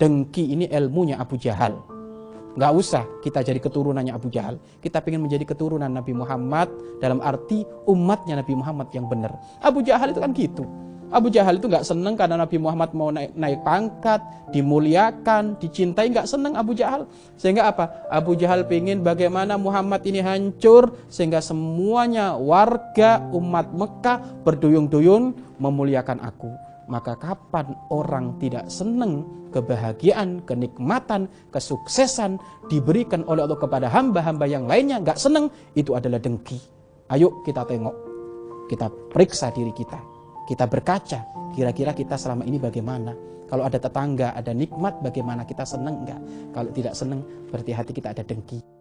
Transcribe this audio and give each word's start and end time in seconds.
Dengki 0.00 0.56
ini 0.56 0.64
ilmunya 0.72 1.20
Abu 1.20 1.36
Jahal. 1.36 1.76
Nggak 2.56 2.72
usah 2.72 3.04
kita 3.20 3.44
jadi 3.44 3.60
keturunannya 3.60 4.16
Abu 4.16 4.32
Jahal. 4.32 4.56
Kita 4.80 5.04
ingin 5.04 5.22
menjadi 5.22 5.44
keturunan 5.44 5.92
Nabi 5.92 6.16
Muhammad 6.16 6.72
dalam 6.98 7.20
arti 7.20 7.62
umatnya 7.84 8.40
Nabi 8.40 8.56
Muhammad 8.56 8.88
yang 8.96 9.06
benar. 9.06 9.36
Abu 9.60 9.84
Jahal 9.84 10.16
itu 10.16 10.20
kan 10.24 10.32
gitu. 10.32 10.64
Abu 11.10 11.26
Jahal 11.26 11.58
itu 11.58 11.66
nggak 11.66 11.82
seneng 11.82 12.14
karena 12.14 12.38
Nabi 12.38 12.54
Muhammad 12.62 12.94
mau 12.94 13.10
naik, 13.10 13.34
naik 13.34 13.66
pangkat, 13.66 14.22
dimuliakan, 14.54 15.58
dicintai, 15.58 16.06
nggak 16.14 16.30
seneng 16.30 16.54
Abu 16.54 16.70
Jahal. 16.78 17.10
Sehingga 17.34 17.66
apa? 17.66 18.06
Abu 18.06 18.38
Jahal 18.38 18.62
ingin 18.70 19.02
bagaimana 19.02 19.58
Muhammad 19.58 20.06
ini 20.06 20.22
hancur 20.22 20.94
sehingga 21.10 21.42
semuanya 21.42 22.38
warga 22.38 23.26
umat 23.34 23.74
Mekah 23.74 24.46
berduyun-duyun 24.46 25.58
memuliakan 25.58 26.22
aku. 26.22 26.50
Maka 26.86 27.18
kapan 27.18 27.74
orang 27.90 28.38
tidak 28.38 28.70
seneng 28.70 29.26
kebahagiaan, 29.50 30.46
kenikmatan, 30.46 31.26
kesuksesan 31.50 32.38
diberikan 32.70 33.26
oleh 33.26 33.46
Allah 33.46 33.58
kepada 33.58 33.90
hamba-hamba 33.90 34.46
yang 34.46 34.70
lainnya, 34.70 35.02
nggak 35.02 35.18
seneng, 35.18 35.50
itu 35.74 35.94
adalah 35.94 36.22
dengki. 36.22 36.58
Ayo 37.10 37.42
kita 37.42 37.66
tengok, 37.66 37.94
kita 38.70 38.86
periksa 39.10 39.50
diri 39.50 39.74
kita 39.74 40.19
kita 40.48 40.64
berkaca, 40.68 41.26
kira-kira 41.52 41.92
kita 41.92 42.16
selama 42.16 42.46
ini 42.46 42.56
bagaimana? 42.56 43.12
Kalau 43.50 43.66
ada 43.66 43.82
tetangga, 43.82 44.30
ada 44.38 44.54
nikmat, 44.54 45.02
bagaimana 45.02 45.42
kita 45.42 45.66
senang 45.66 46.06
enggak? 46.06 46.20
Kalau 46.54 46.70
tidak 46.70 46.94
senang, 46.94 47.26
berarti 47.50 47.74
hati 47.74 47.90
kita 47.90 48.14
ada 48.14 48.22
dengki. 48.22 48.79